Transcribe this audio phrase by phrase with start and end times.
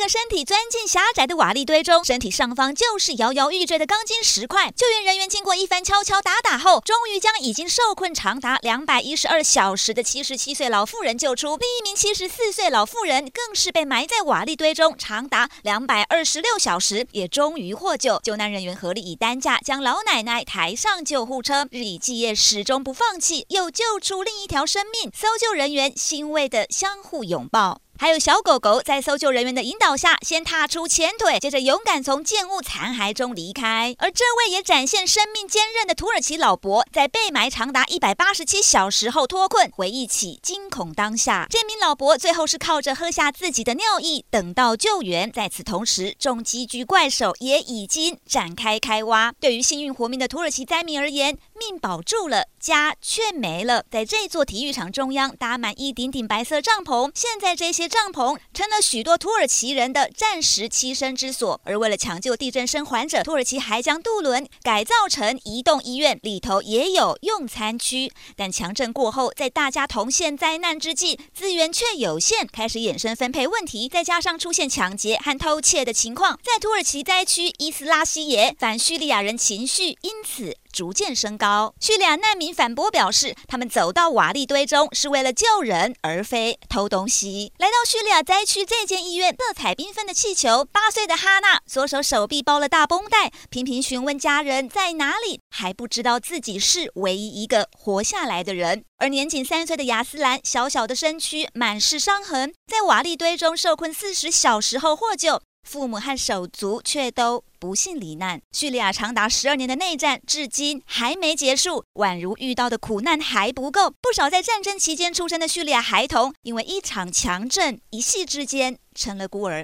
[0.00, 4.70] 个身体钻进狭窄的瓦砾堆中，身体上方就是摇摇欲坠的钢筋石块。
[4.70, 11.58] 救援人员经过一番敲敲打打后，终于将已经受困长达两百一十二小时的七十七岁老妇人救出。
[11.58, 18.18] 另一名七十四岁老妇人更是被埋在瓦砾堆中长达两百二十六小时，也终于获救。
[18.22, 25.10] 救难人员合力以担架将老奶奶抬上救护车，日以继夜，始终不放弃，又救出另一条生命。
[25.14, 27.82] 搜救人员欣慰地相互拥抱。
[28.00, 33.94] 还有小狗狗在搜救人员的引导下，先踏出前腿，接着勇敢从建物残骸中离开。
[33.98, 41.46] 而这位也展现生命坚韧的土耳其老伯，在被埋长达一百八十七小时后脱困，回忆起惊恐当下。
[41.50, 45.30] 这名老伯最后是靠着喝下自己的尿液，等到救援。
[45.30, 49.30] 在此同时，重机具怪手也已经展开开挖。
[49.38, 53.84] 对于幸运活命的土耳其灾民而言，命保住了，家却没了。
[53.90, 61.60] 在这座体育场中央搭满一顶顶白色帐篷，现在这些帐篷成了许多土耳其人的暂时栖身之所。
[61.64, 68.10] 而为了抢救地震生还者，土耳其还将渡轮改造成移动医院，里头也有用餐区。
[68.34, 81.74] 但强震过后，在大家同陷灾难之际，资源却有限，开始衍生分配问题，再加上出现抢劫和偷窃的情况，在土耳其灾区伊斯拉西耶，反叙利亚人情绪因此逐渐升高。
[81.80, 87.52] 叙利亚难民反驳表示，他们走到瓦砾堆中是为了救人，而非偷东西。
[87.58, 98.84] 来到叙利亚灾区这间医院，色彩缤纷的气球，八岁的哈娜左手手臂包了大绷带，频频询问家人在哪里，还不知道自己是唯一一个活下来的人。
[98.98, 105.40] 而年仅三岁的雅斯兰，小小的身躯满是伤痕，在瓦砾堆中受困四十小时后获救。
[105.62, 108.40] 父母和手足却都不幸罹难。
[108.52, 113.90] 叙利亚长达十二年的内战至今还没结束，宛如遇到的苦难还不够。
[113.90, 119.58] 不少在战争期间出生的叙利亚孩童，因为一场强震，一夕之间成了孤儿。